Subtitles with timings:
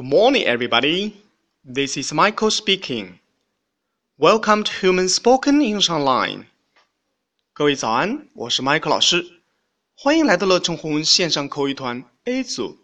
[0.00, 1.14] Good morning, everybody.
[1.64, 3.18] This is Michael speaking.
[4.18, 6.46] Welcome to Human Spoken English Online.
[7.52, 9.40] 各位早安，我是 Michael 老师，
[9.94, 12.78] 欢迎来到乐成红线上口语团 A 组，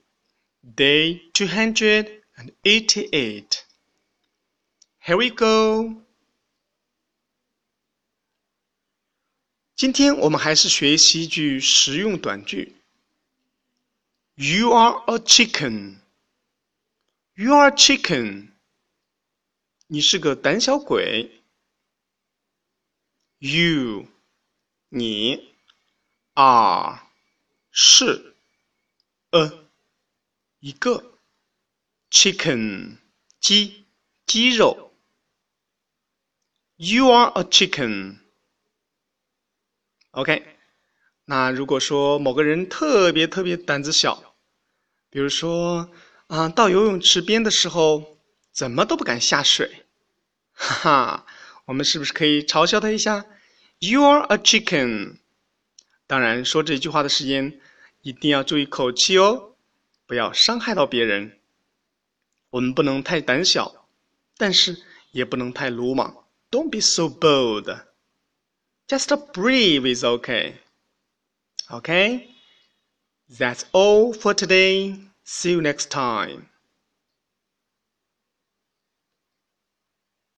[0.76, 3.60] Day two hundred and eighty-eight.
[5.04, 6.02] Here we go.
[9.74, 12.76] 今天我们还是学习一句实用短句。
[14.34, 15.96] You are a chicken.
[17.39, 18.49] You are chicken.
[19.85, 21.43] 你是个胆小鬼。
[23.37, 24.07] You，
[24.89, 25.53] 你
[26.33, 26.99] ，are
[27.69, 28.33] 是
[29.29, 29.51] ，a
[30.57, 31.19] 一个
[32.09, 32.97] ，chicken
[33.39, 33.85] 鸡
[34.25, 34.91] 鸡肉。
[36.77, 38.17] You are a chicken.
[40.09, 40.57] OK，
[41.25, 44.35] 那如果说某个人特别特别胆子小，
[45.11, 45.91] 比如说
[46.27, 48.17] 啊，到游泳池边的时候
[48.51, 49.85] 怎么都不敢下水，
[50.53, 51.25] 哈哈，
[51.65, 53.25] 我们是不是可以嘲笑他一下
[53.79, 55.17] ？You're a chicken。
[56.05, 57.59] 当然，说这句话的时间
[58.01, 59.55] 一定要注意口气哦，
[60.05, 61.39] 不要伤害到别人。
[62.49, 63.87] 我们不能太胆小，
[64.37, 64.81] 但是
[65.11, 66.25] 也不能太鲁莽。
[66.49, 67.83] Don't be so bold.
[68.87, 70.53] Just breathe is okay.
[71.69, 72.29] Okay?
[73.29, 74.97] That's all for today.
[75.29, 76.49] See you next time.